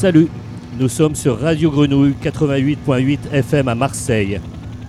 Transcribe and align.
Salut, 0.00 0.28
nous 0.78 0.88
sommes 0.88 1.14
sur 1.14 1.38
Radio 1.38 1.70
Grenouille 1.70 2.14
88.8 2.24 3.18
FM 3.34 3.68
à 3.68 3.74
Marseille. 3.74 4.40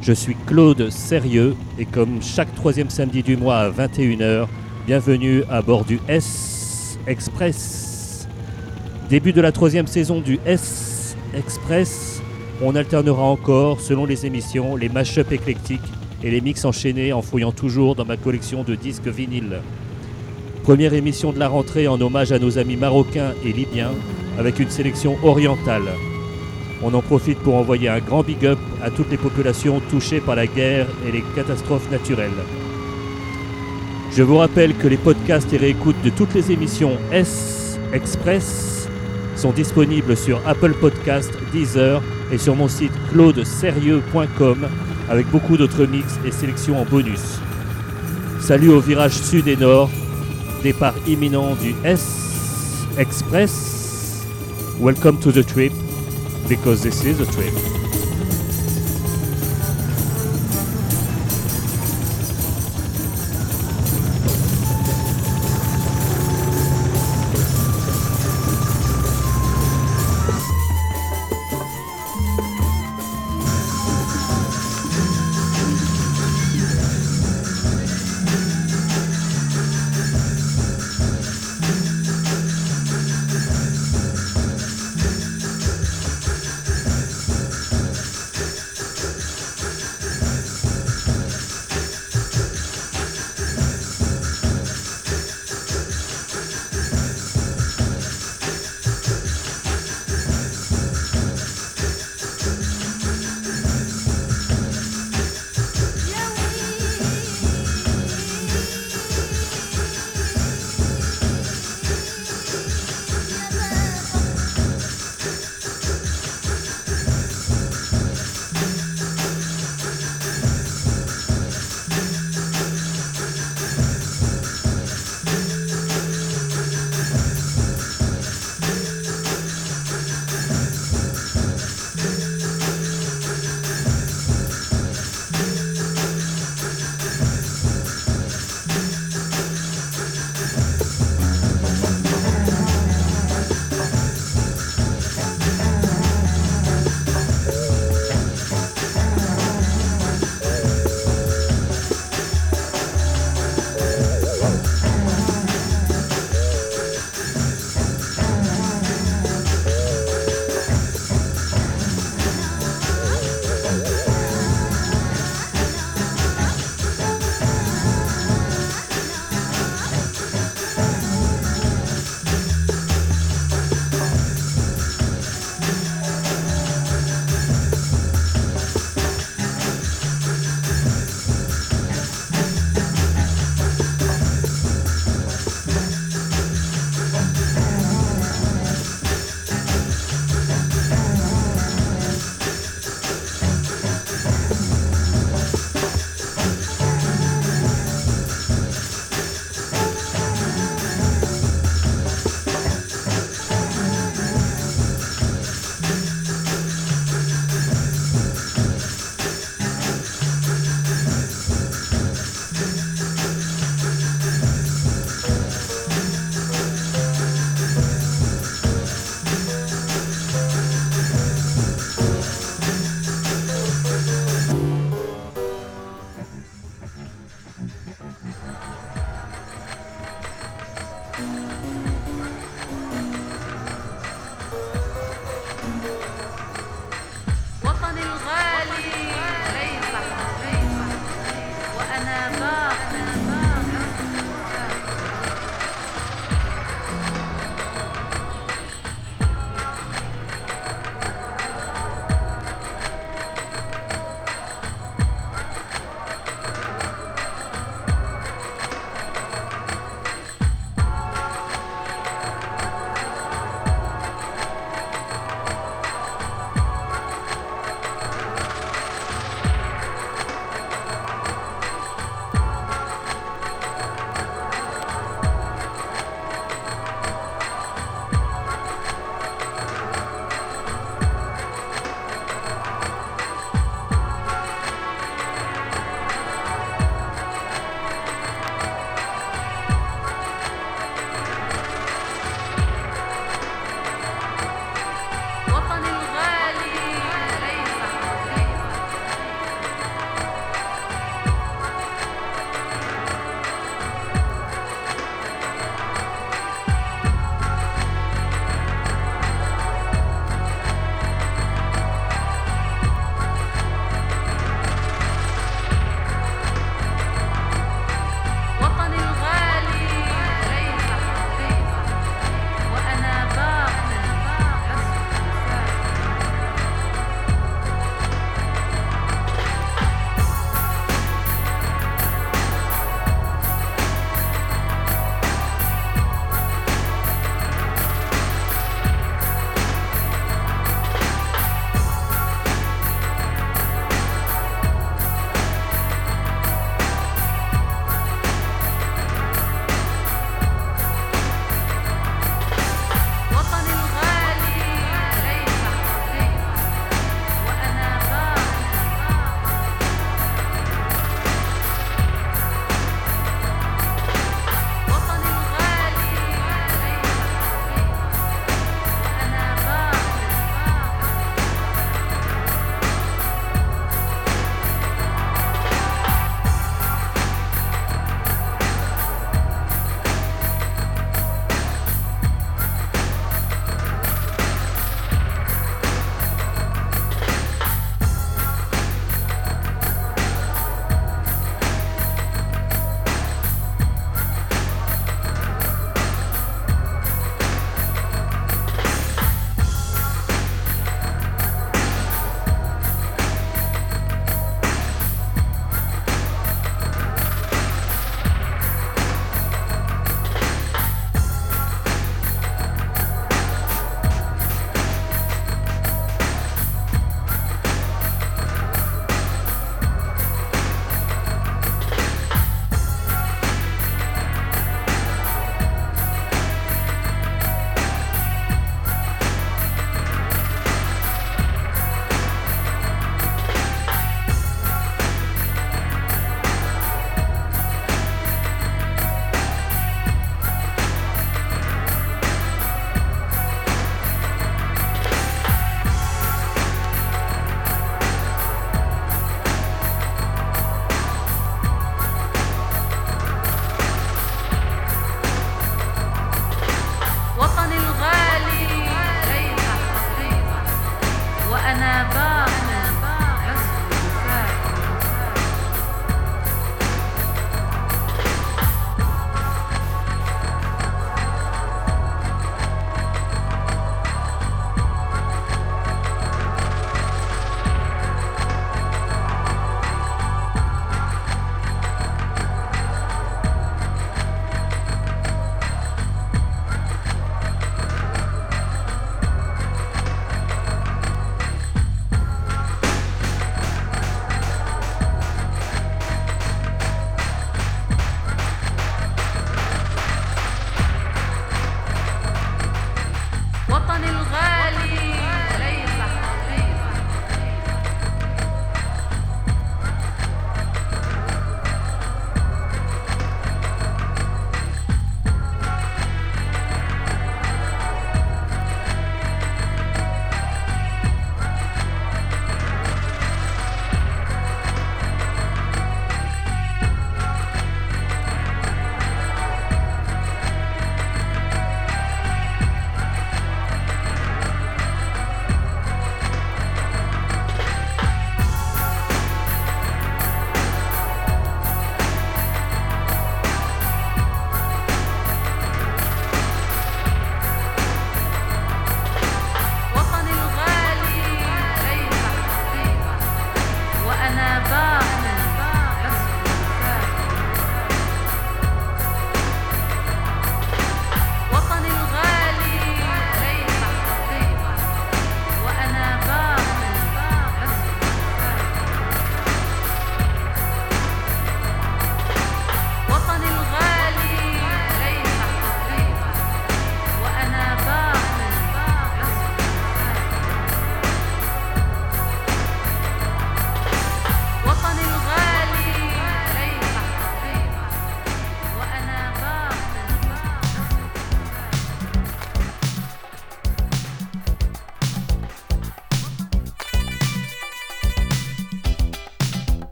Je 0.00 0.12
suis 0.12 0.36
Claude 0.46 0.90
Sérieux 0.90 1.56
et 1.76 1.86
comme 1.86 2.22
chaque 2.22 2.54
troisième 2.54 2.88
samedi 2.88 3.24
du 3.24 3.36
mois 3.36 3.56
à 3.56 3.70
21h, 3.70 4.46
bienvenue 4.86 5.42
à 5.50 5.60
bord 5.60 5.84
du 5.84 5.98
S 6.06 7.00
Express. 7.08 8.28
Début 9.10 9.32
de 9.32 9.40
la 9.40 9.50
troisième 9.50 9.88
saison 9.88 10.20
du 10.20 10.38
S 10.46 11.16
Express, 11.34 12.22
on 12.62 12.76
alternera 12.76 13.24
encore, 13.24 13.80
selon 13.80 14.04
les 14.04 14.24
émissions, 14.24 14.76
les 14.76 14.88
mash-ups 14.88 15.32
éclectiques 15.32 15.80
et 16.22 16.30
les 16.30 16.40
mix 16.40 16.64
enchaînés 16.64 17.12
en 17.12 17.22
fouillant 17.22 17.50
toujours 17.50 17.96
dans 17.96 18.04
ma 18.04 18.16
collection 18.16 18.62
de 18.62 18.76
disques 18.76 19.08
vinyles. 19.08 19.62
Première 20.62 20.94
émission 20.94 21.32
de 21.32 21.40
la 21.40 21.48
rentrée 21.48 21.88
en 21.88 22.00
hommage 22.00 22.30
à 22.30 22.38
nos 22.38 22.56
amis 22.56 22.76
marocains 22.76 23.32
et 23.44 23.52
libyens 23.52 23.90
avec 24.38 24.58
une 24.58 24.70
sélection 24.70 25.16
orientale. 25.22 25.94
On 26.82 26.94
en 26.94 27.02
profite 27.02 27.38
pour 27.38 27.54
envoyer 27.56 27.88
un 27.88 28.00
grand 28.00 28.22
big 28.22 28.44
up 28.44 28.58
à 28.82 28.90
toutes 28.90 29.10
les 29.10 29.16
populations 29.16 29.80
touchées 29.90 30.20
par 30.20 30.36
la 30.36 30.46
guerre 30.46 30.88
et 31.06 31.12
les 31.12 31.22
catastrophes 31.36 31.90
naturelles. 31.90 32.30
Je 34.10 34.22
vous 34.22 34.36
rappelle 34.36 34.76
que 34.76 34.88
les 34.88 34.96
podcasts 34.96 35.52
et 35.52 35.56
réécoutes 35.56 36.02
de 36.02 36.10
toutes 36.10 36.34
les 36.34 36.52
émissions 36.52 36.98
S 37.12 37.78
Express 37.92 38.88
sont 39.36 39.52
disponibles 39.52 40.16
sur 40.16 40.40
Apple 40.46 40.74
Podcasts, 40.74 41.32
Deezer 41.52 42.02
et 42.30 42.38
sur 42.38 42.54
mon 42.54 42.68
site 42.68 42.92
claudesérieux.com 43.10 44.68
avec 45.08 45.30
beaucoup 45.30 45.56
d'autres 45.56 45.86
mix 45.86 46.18
et 46.24 46.30
sélections 46.30 46.80
en 46.80 46.84
bonus. 46.84 47.38
Salut 48.40 48.70
au 48.70 48.80
virage 48.80 49.12
sud 49.12 49.48
et 49.48 49.56
nord, 49.56 49.90
départ 50.62 50.94
imminent 51.06 51.54
du 51.54 51.74
S 51.84 52.86
Express. 52.98 53.71
Welcome 54.78 55.20
to 55.20 55.30
the 55.30 55.44
trip, 55.44 55.72
because 56.48 56.82
this 56.82 57.04
is 57.04 57.20
a 57.20 57.26
trip. 57.26 57.81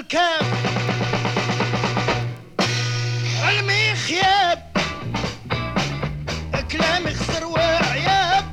الكاب 0.00 0.46
علمي 3.42 3.94
خياب 3.94 4.72
كلامي 6.72 7.14
خسر 7.14 7.44
وعياب. 7.46 8.44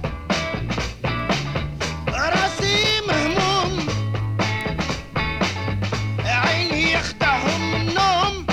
راسي 2.10 3.02
مهموم. 3.08 3.88
عيني 6.26 6.92
يخدعهم 6.94 7.76
النوم. 7.76 8.48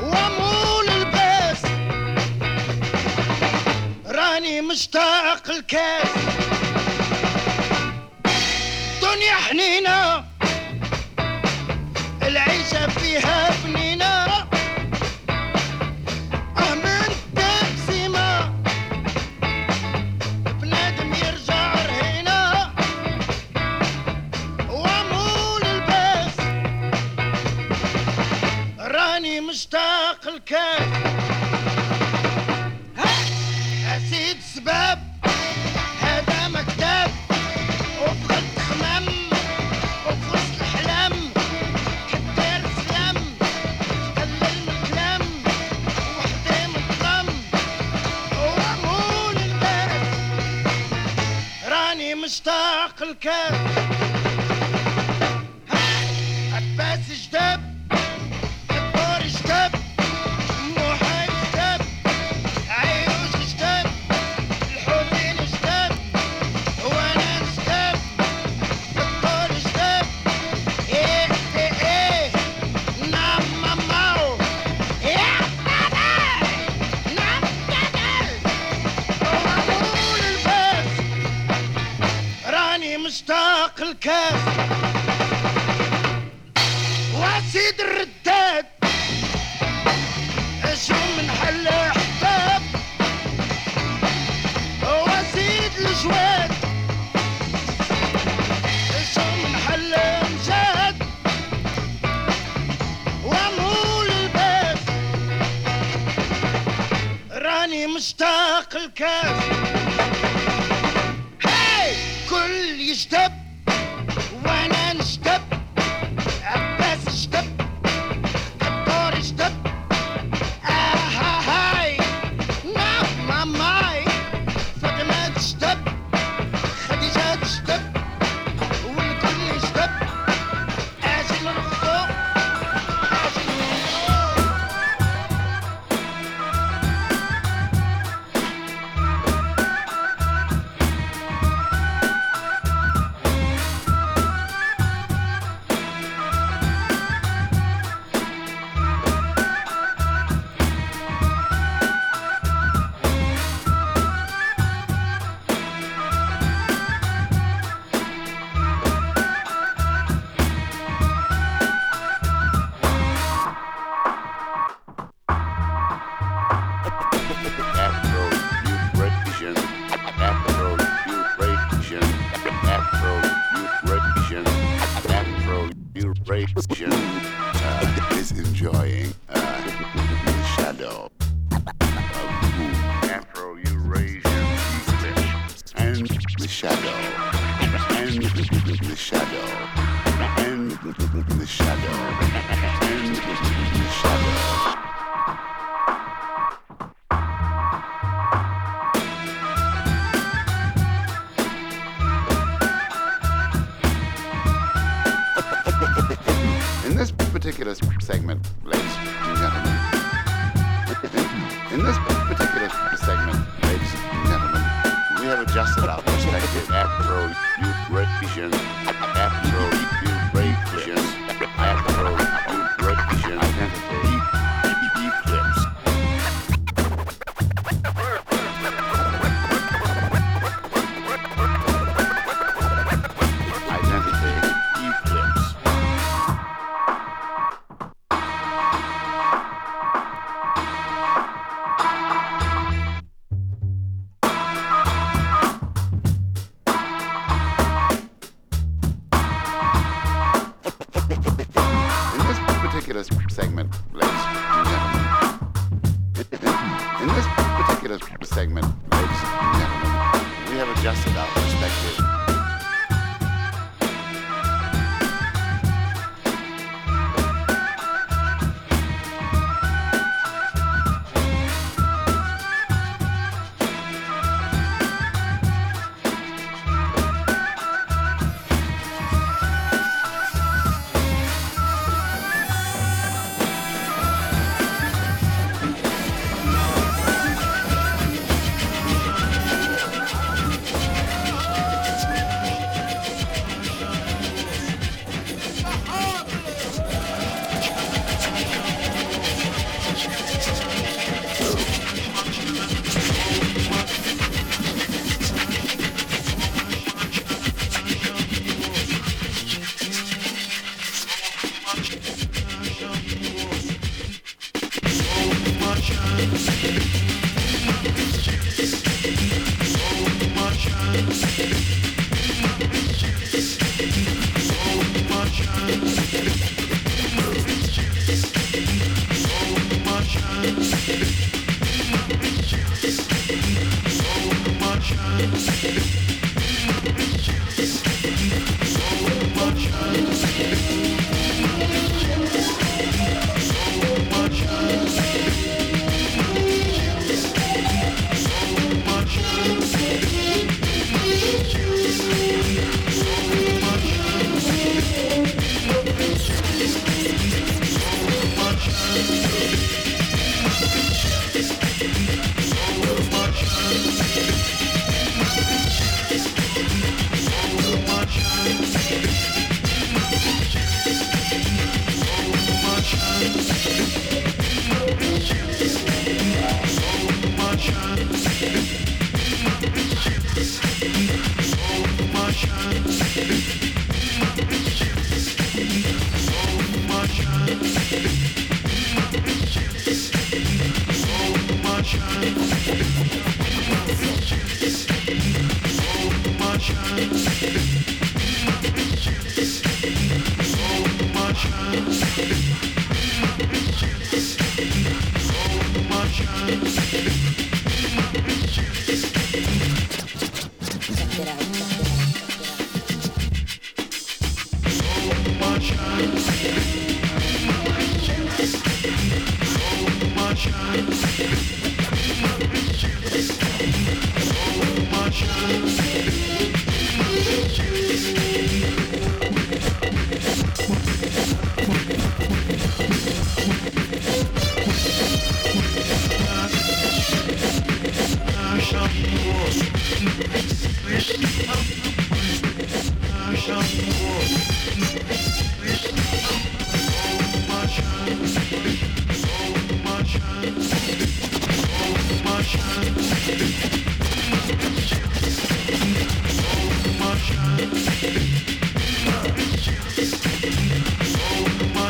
وامول 0.00 0.88
الباس. 0.88 1.62
راني 4.06 4.60
مشتاق 4.60 5.50
الكاس. 5.50 6.08
دنيا 9.02 9.34
حنينة 9.34 10.07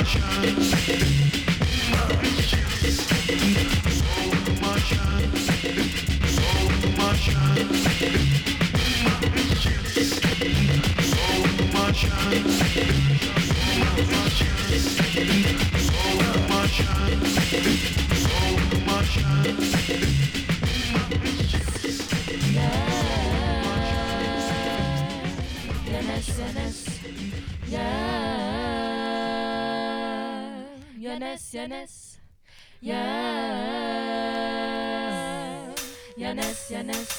Sessions. 0.08 1.47
Yanes. 31.54 32.18
Yes. 32.80 32.98
Yanes, 36.16 36.70
Yanes. 36.70 37.17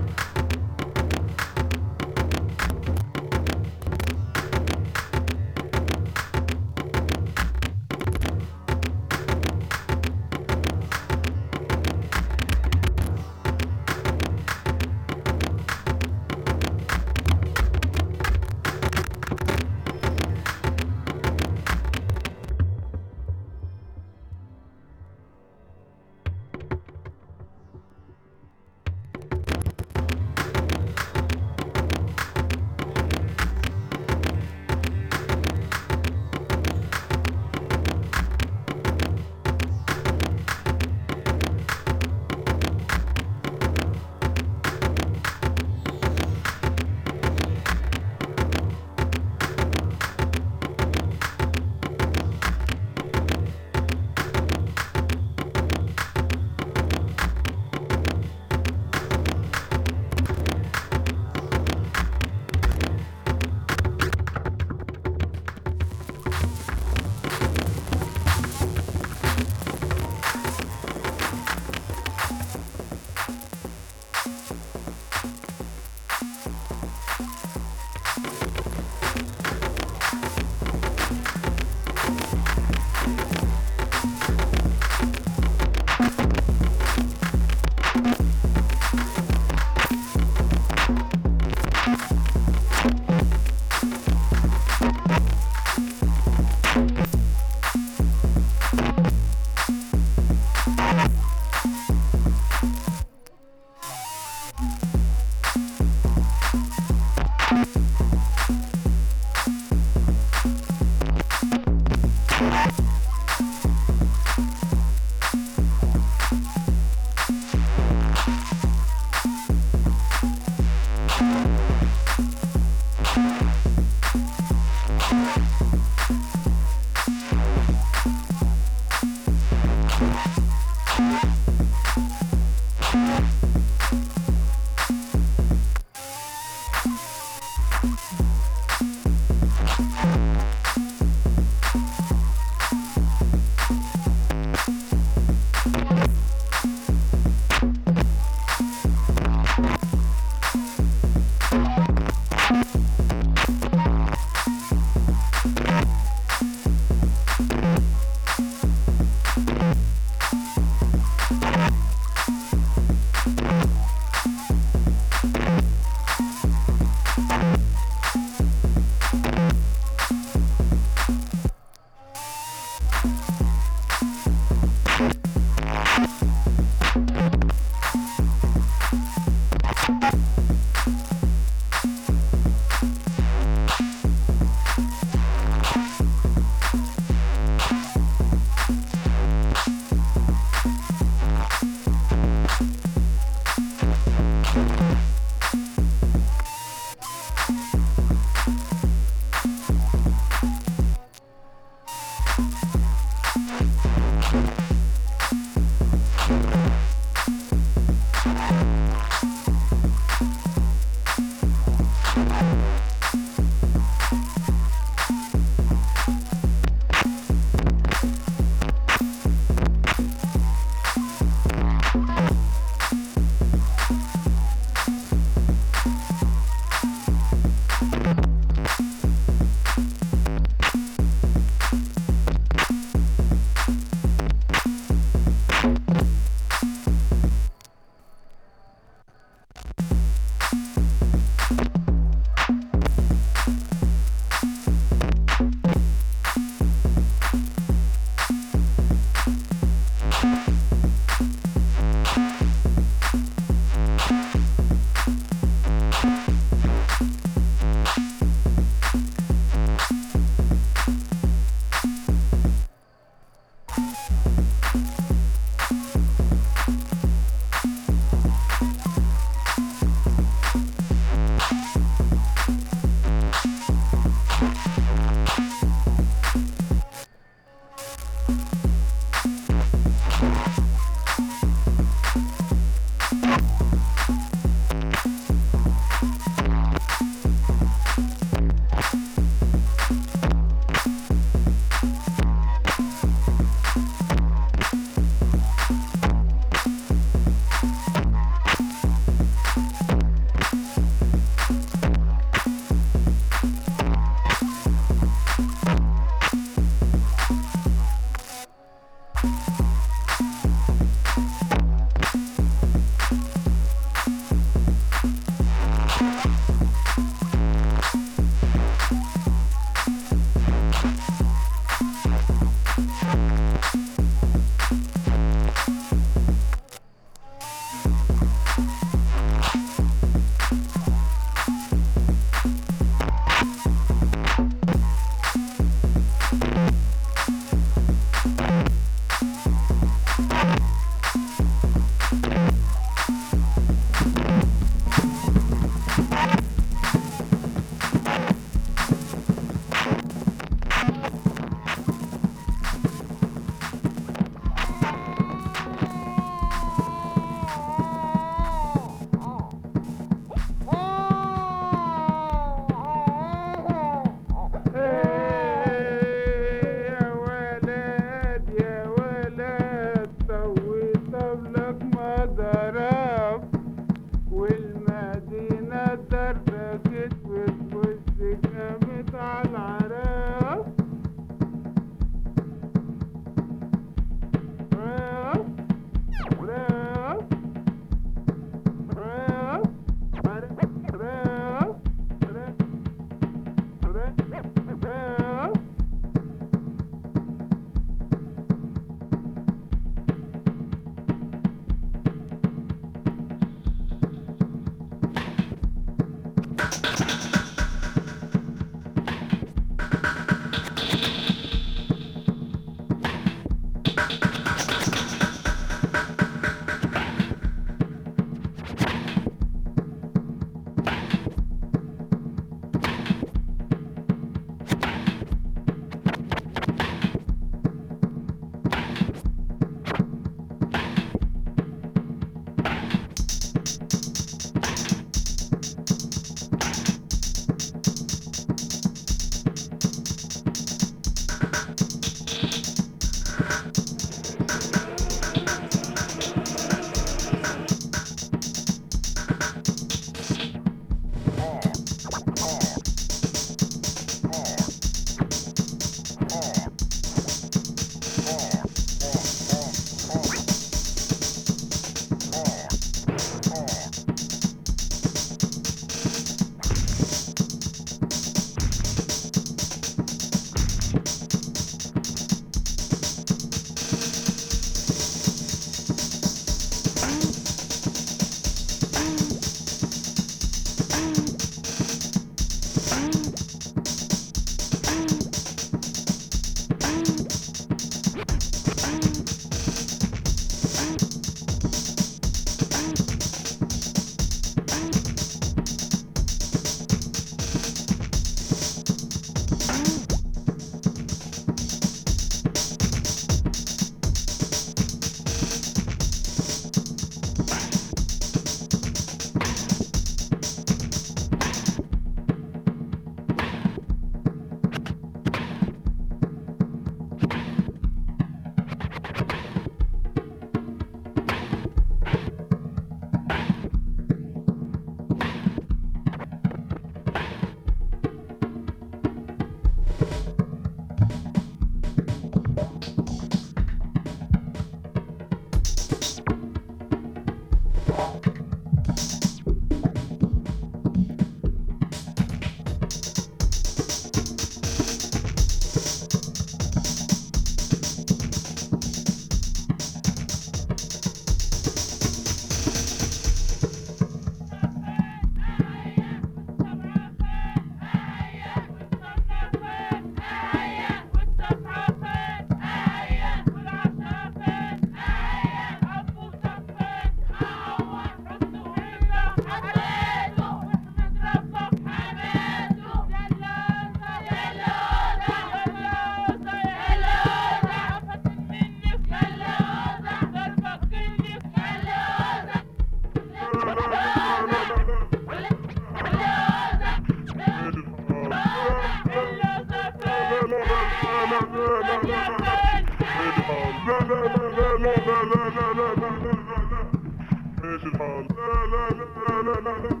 Neyse 597.63 597.87
sağ 597.97 598.03
olun. 598.03 600.00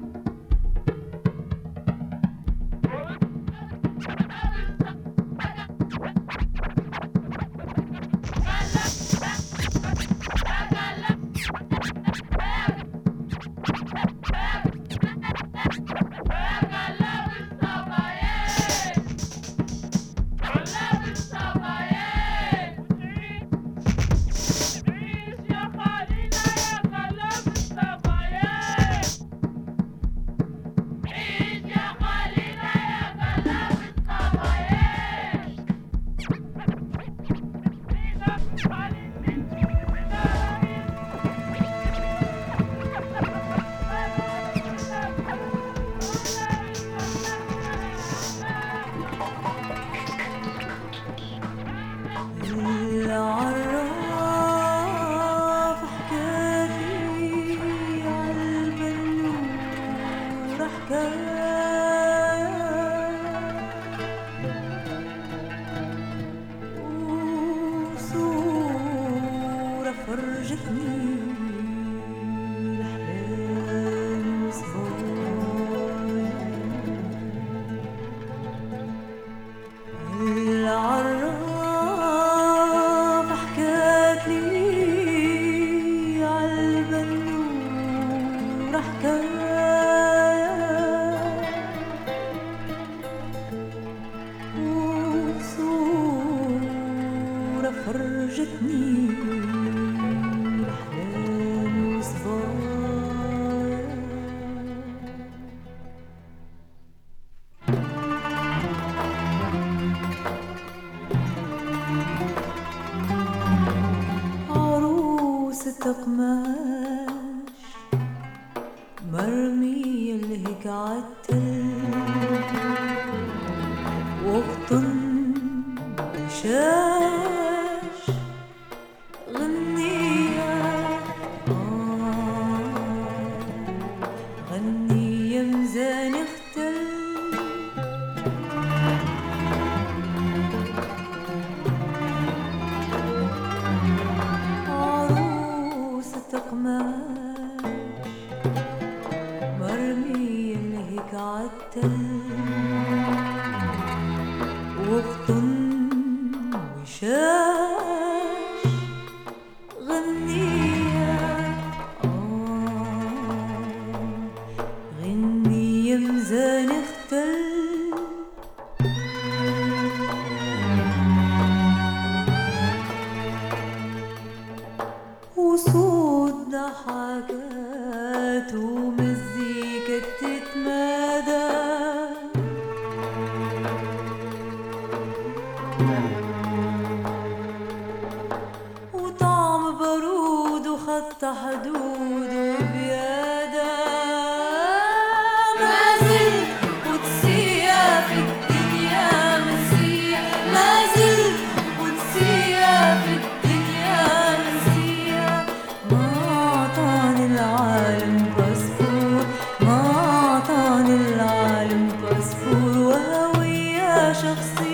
وهوية 214.20 214.69